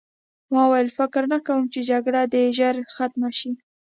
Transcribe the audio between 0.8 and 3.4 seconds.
فکر نه کوم چې جګړه دې ژر ختمه